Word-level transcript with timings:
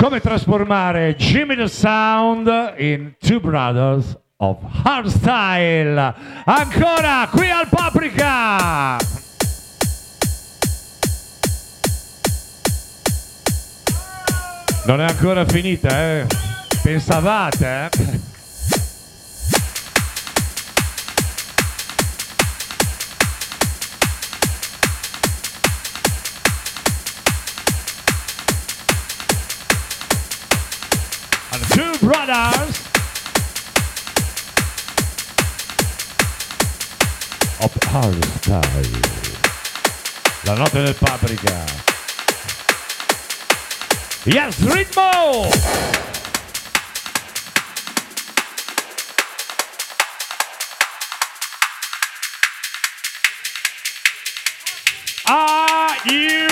Come 0.00 0.20
trasformare 0.20 1.16
Jimmy 1.16 1.56
the 1.56 1.66
Sound 1.66 2.46
in 2.76 3.16
Two 3.18 3.40
Brothers 3.40 4.16
of 4.36 4.58
Hardstyle. 4.84 6.14
Ancora 6.44 7.26
qui 7.28 7.50
al 7.50 7.66
Paprika. 7.68 8.96
Non 14.86 15.00
è 15.00 15.04
ancora 15.04 15.44
finita, 15.44 15.88
eh? 15.90 16.26
Pensavate, 16.80 17.88
eh? 17.90 18.27
And 31.58 31.66
two 31.72 32.06
brothers 32.06 32.78
of 37.60 37.74
Hardstyle. 37.90 38.92
La 40.44 40.54
notte 40.54 40.82
del 40.84 40.94
paprika. 40.94 41.64
Yes, 44.24 44.60
ritmo! 44.60 45.50
Are 55.26 55.96
you 56.06 56.46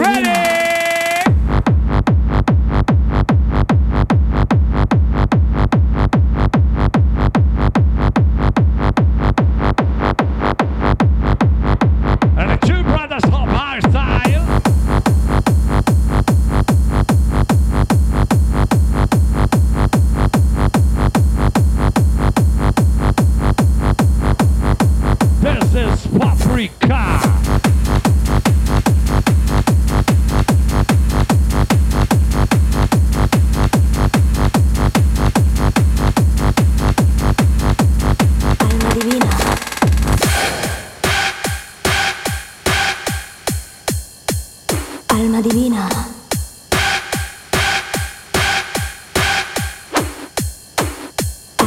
ready? 0.00 0.41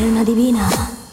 una 0.08 0.24
divina. 0.24 1.05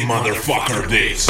Motherfucker 0.00 0.88
this. 0.88 1.26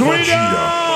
Washington. 0.00 0.93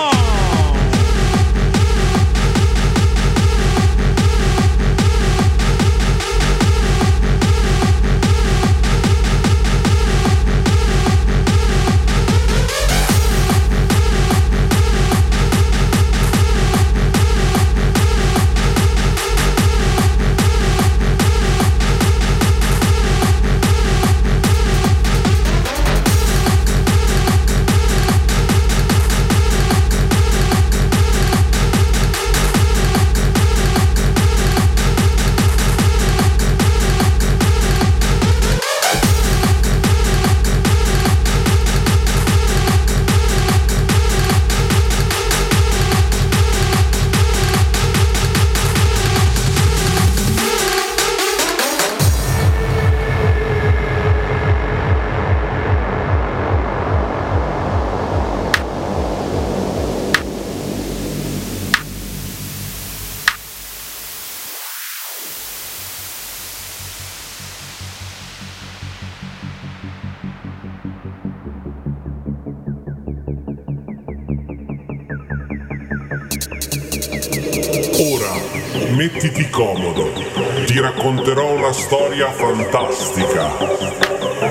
Una 81.69 81.77
storia 81.77 82.33
fantastica 82.33 83.47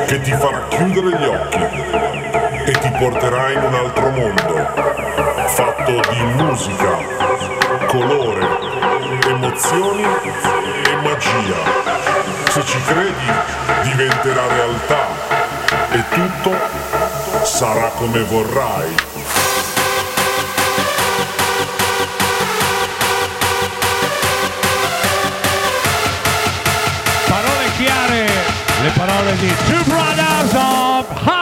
che 0.06 0.22
ti 0.22 0.32
farà 0.34 0.68
chiudere 0.68 1.18
gli 1.18 1.26
occhi 1.26 1.64
e 2.64 2.72
ti 2.74 2.92
porterà 3.00 3.52
in 3.54 3.64
un 3.64 3.74
altro 3.74 4.10
mondo, 4.12 4.56
fatto 5.48 6.00
di 6.12 6.22
musica, 6.44 6.96
colore, 7.88 8.48
emozioni 9.30 10.04
e 10.04 10.96
magia. 11.02 11.56
Se 12.50 12.64
ci 12.64 12.80
credi, 12.84 13.32
diventerà 13.82 14.48
realtà 14.48 15.08
e 15.94 16.04
tutto 16.10 16.56
sarà 17.46 17.88
come 17.96 18.22
vorrai. 18.26 19.17
Le 28.88 28.94
parole 28.94 29.28
Two 29.68 29.84
Brothers 29.90 30.54
of 30.56 31.37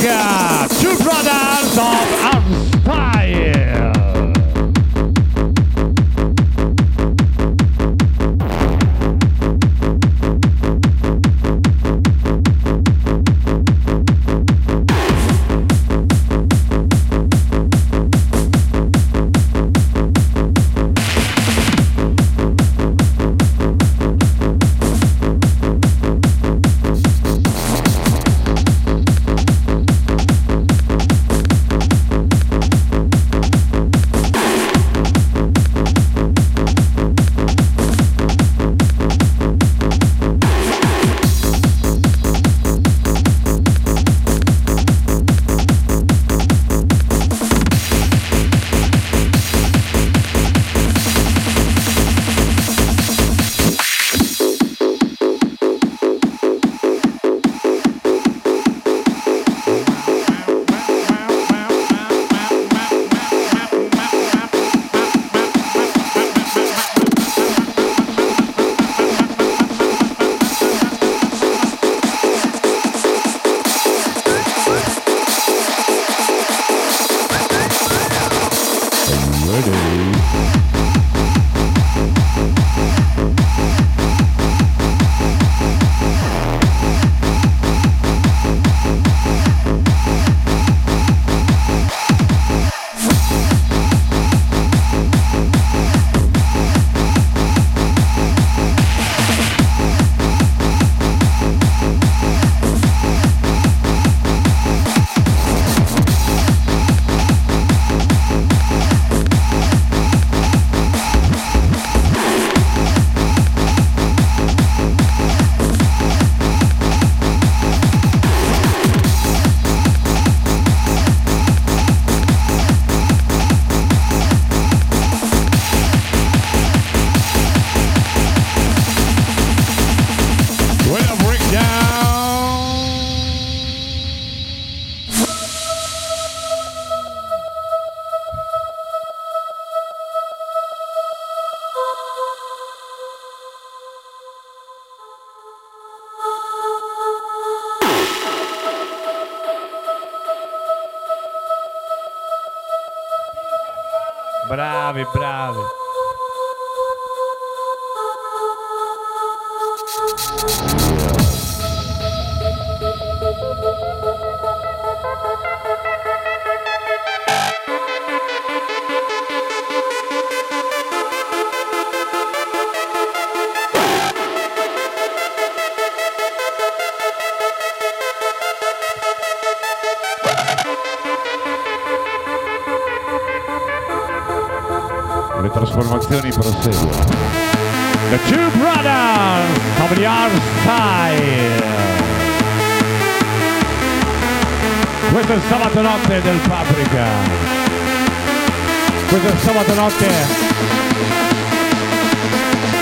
Two 0.00 0.96
Brothers 0.96 1.76
of 1.76 2.29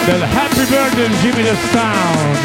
del 0.08 0.22
Happy 0.22 0.64
Birthday 0.70 1.10
Jimmy 1.20 1.42
the 1.42 1.54
Sound. 1.70 2.38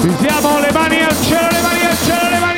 Ci 0.00 0.26
le 0.60 0.72
mani 0.72 1.02
al 1.02 1.16
cielo, 1.22 1.48
le 1.50 1.60
mani 1.60 1.84
al 1.84 1.96
cielo, 2.04 2.30
le 2.30 2.38
mani! 2.38 2.55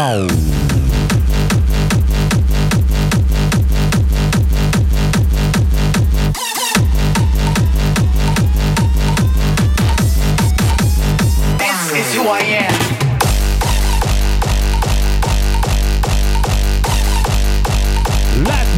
Oh. 0.00 0.28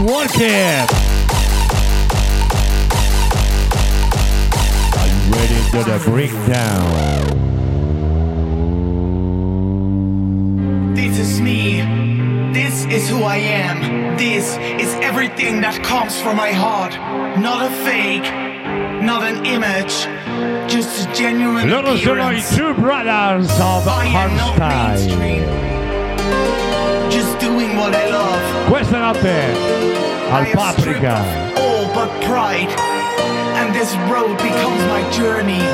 Work 0.00 0.30
it. 0.37 0.90
Are 4.96 5.06
you 5.06 5.20
ready 5.30 5.61
to 5.70 5.85
the 5.85 6.00
breakdown? 6.06 7.29
This 14.20 14.59
is 14.76 14.92
everything 15.00 15.62
that 15.62 15.83
comes 15.83 16.20
from 16.20 16.37
my 16.37 16.52
heart. 16.52 16.92
Not 17.40 17.64
a 17.64 17.70
fake, 17.88 18.28
not 19.00 19.22
an 19.24 19.46
image, 19.46 20.04
just 20.68 21.09
a 21.09 21.12
genuine 21.14 21.70
Loro 21.70 21.96
sono 21.96 22.28
i 22.28 22.38
two 22.38 22.74
brothers 22.74 23.48
of 23.48 23.88
hardstyle. 23.88 25.00
Just 27.11 27.38
doing 27.40 27.74
what 27.78 27.94
I 27.94 28.11
love. 28.11 28.68
Questa 28.68 28.98
notte 28.98 29.40
al 30.28 30.44
Paprika. 30.52 31.16
all 31.56 31.88
but 31.96 32.11
pride, 32.28 32.68
and 33.56 33.74
this 33.74 33.96
road 34.12 34.37
becomes 34.37 34.83
my 34.92 35.00
journey. 35.16 35.64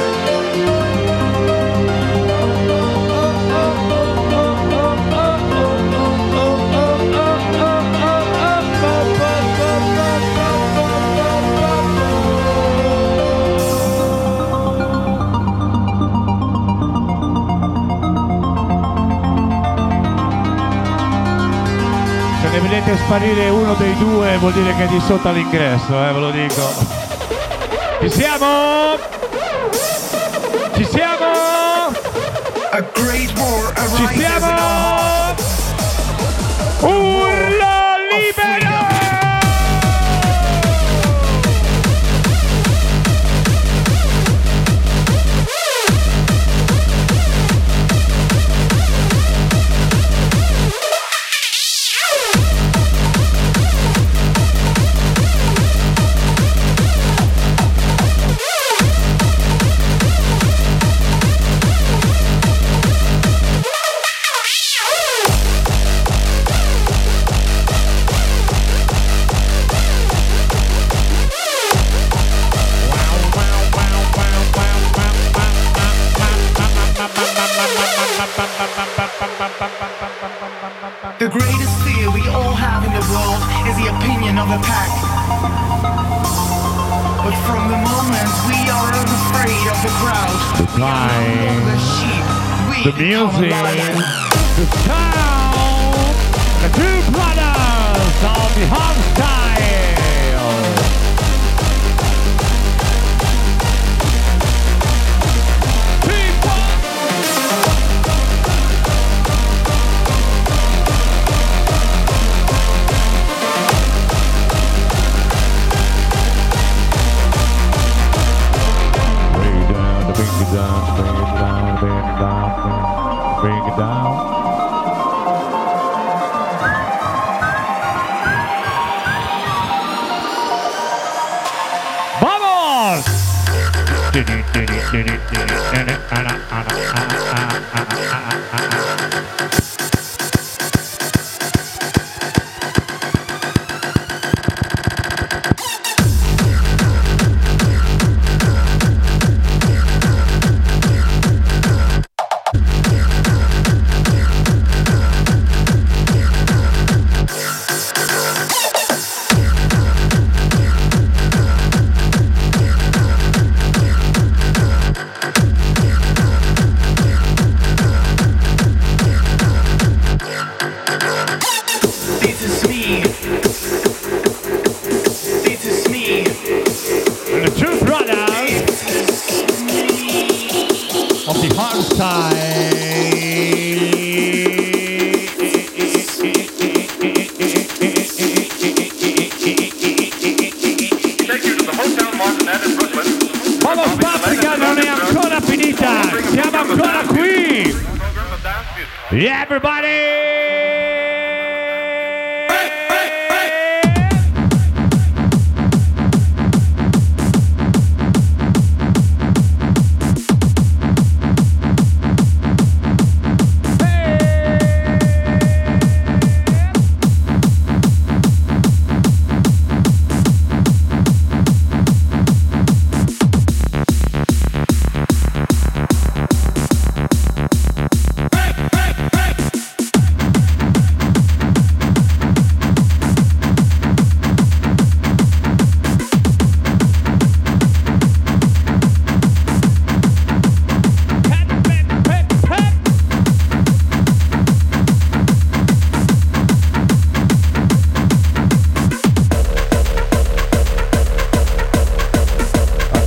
Vedete 22.69 22.97
sparire 22.97 23.49
uno 23.49 23.75
dei 23.75 23.97
due 23.97 24.37
vuol 24.39 24.53
dire 24.53 24.75
che 24.75 24.85
è 24.85 24.87
di 24.89 25.01
sotto 25.01 25.29
all'ingresso, 25.29 25.93
eh, 25.93 26.13
ve 26.13 26.19
lo 26.19 26.31
dico. 26.31 26.73
Ci 28.01 28.11
siamo? 28.11 28.97
Ci 30.75 30.85
siamo? 30.85 31.25
A 32.71 32.81
great 32.93 33.33
war 33.39 33.73
Ci 33.97 34.19
siamo? 34.19 34.85
our 36.83 37.16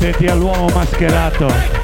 complimenti 0.10 0.28
all'uomo 0.28 0.70
mascherato. 0.70 1.79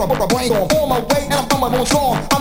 i 0.00 0.44
ain't 0.44 0.70
gon' 0.70 0.88
my 0.88 1.00
way, 1.00 1.24
and 1.24 1.34
I'm 1.34 1.46
coming 1.48 1.78
on 1.78 1.84
strong. 1.84 2.16
I'm 2.32 2.39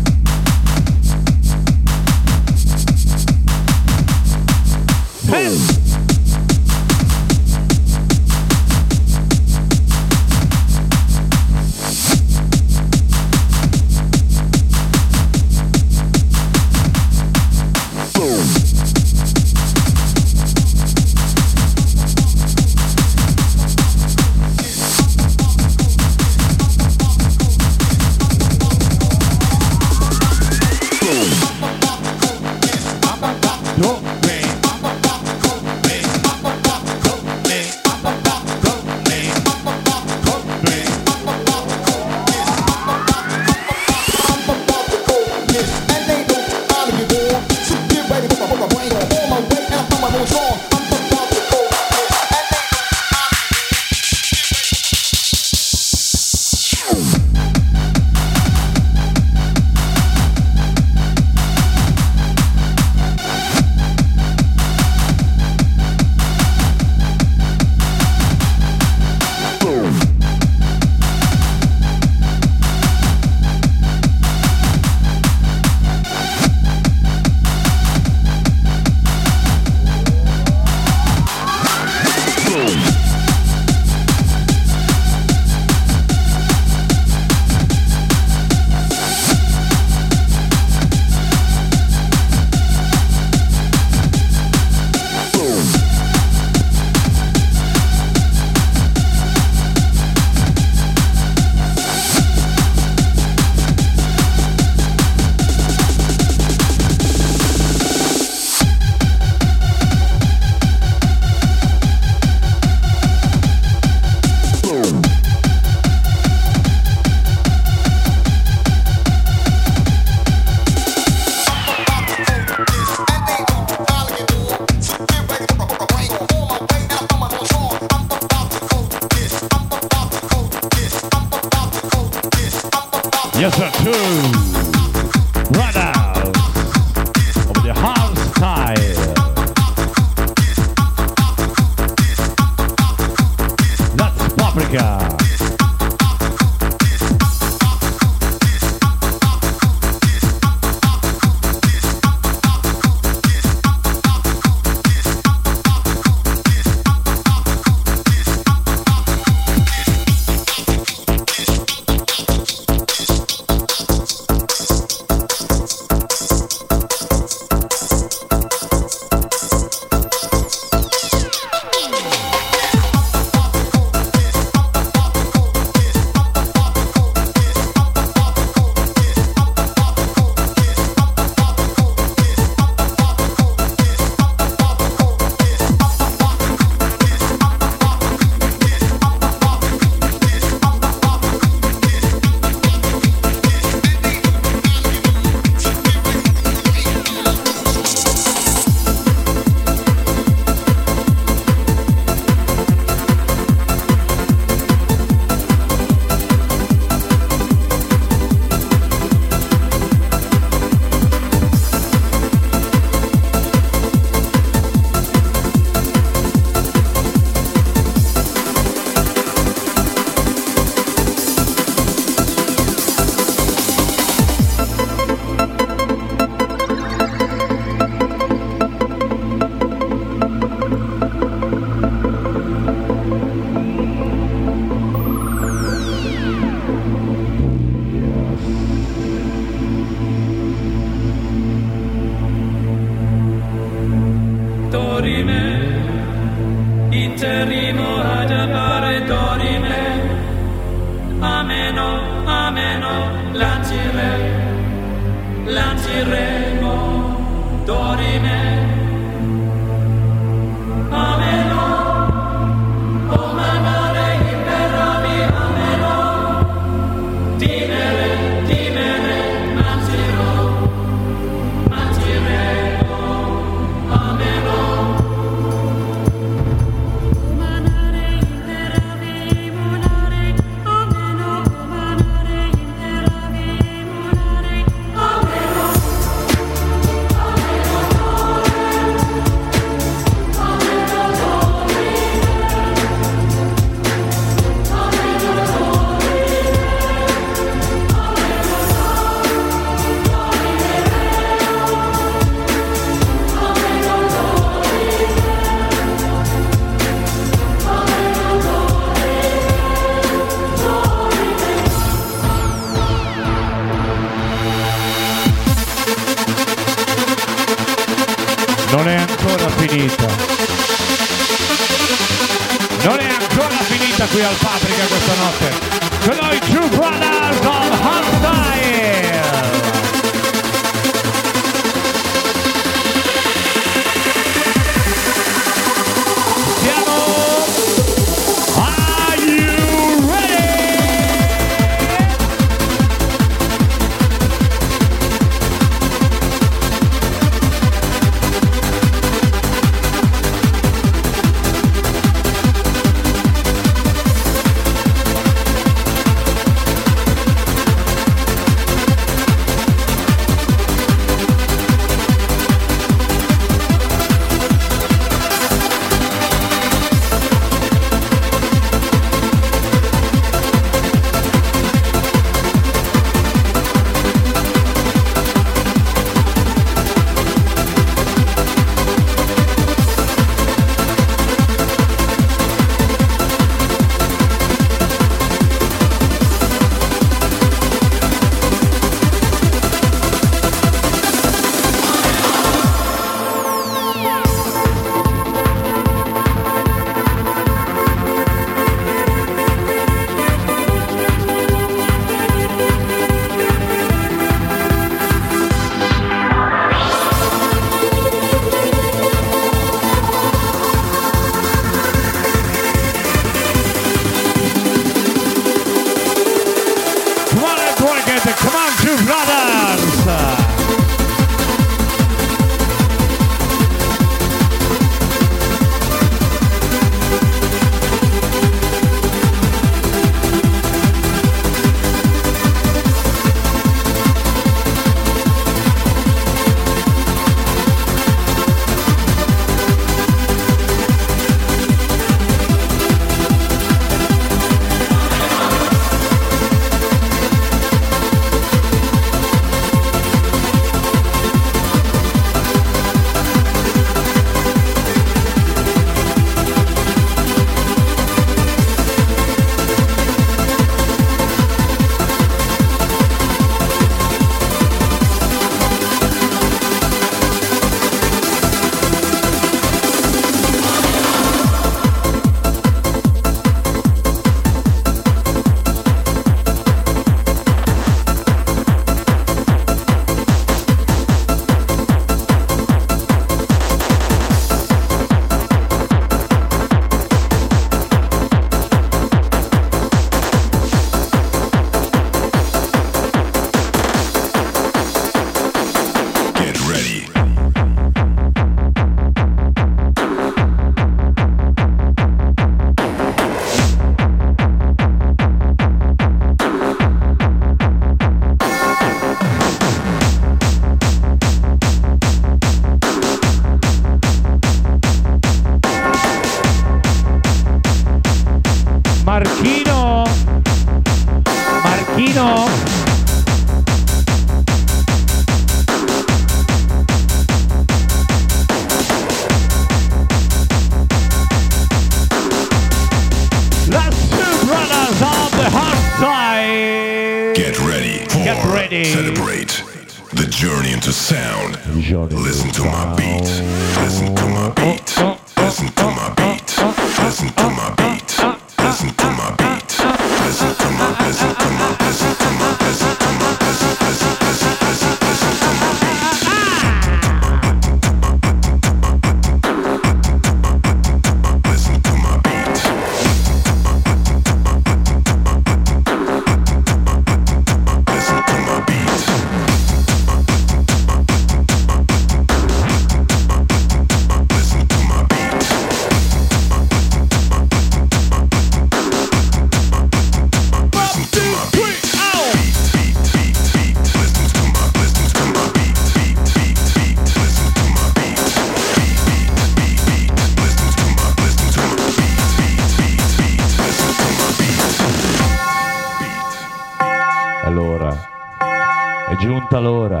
giunta 599.22 599.58
l'ora. 599.60 600.00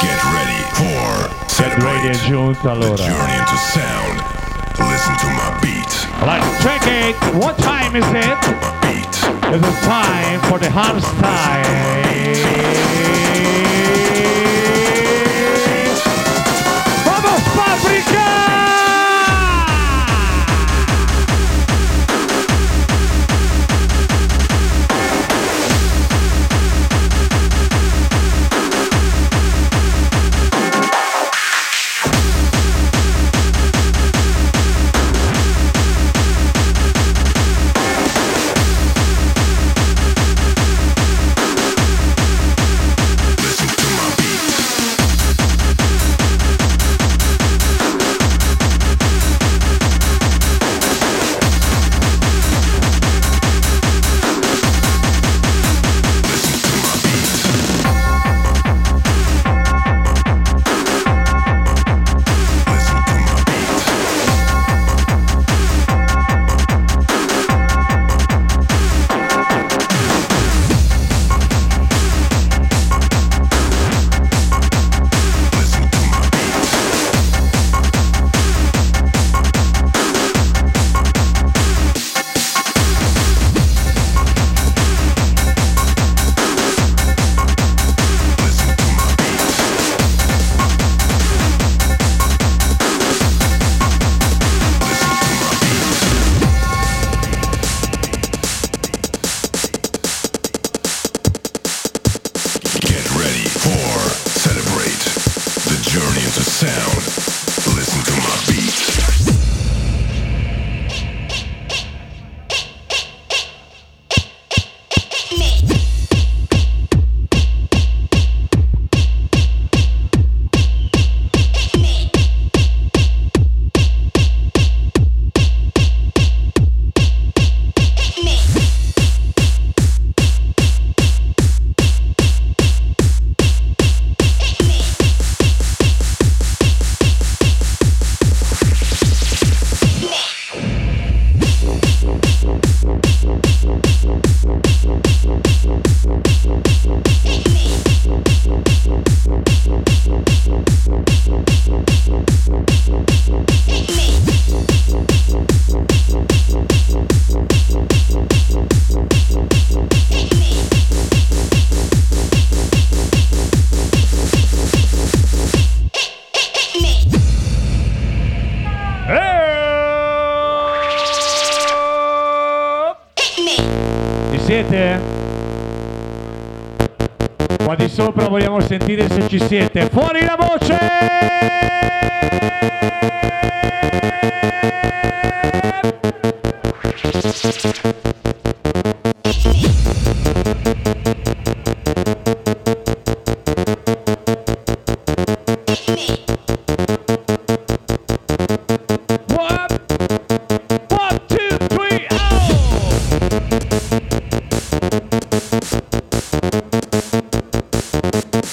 Get 0.00 0.22
ready 0.22 0.62
for 0.74 1.28
Get 1.56 1.74
ready, 1.82 2.08
è 2.08 2.14
Celebrate 2.14 2.28
giunta 2.28 2.72
the 2.72 2.78
l'ora. 2.78 3.02
journey 3.02 3.36
into 3.36 3.56
sound. 3.56 4.22
Listen 4.88 5.16
to 5.16 5.26
my 5.26 5.50
beat. 5.60 6.06
Let's 6.24 6.62
check 6.62 6.86
it. 6.86 7.16
What 7.34 7.56
time 7.58 7.96
is 7.96 8.06
it? 8.12 8.38
My 8.60 8.70
beat. 8.80 9.18
It 9.52 9.60
is 9.64 9.80
time 9.80 10.38
for 10.48 10.58
the 10.60 10.70
hard 10.70 11.02
style. 11.02 13.17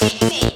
Insieme. 0.02 0.55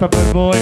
Stop 0.00 0.14
it, 0.14 0.32
boy. 0.32 0.59